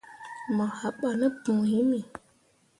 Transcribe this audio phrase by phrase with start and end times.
[0.55, 1.99] Mo haɓah ne põo himi.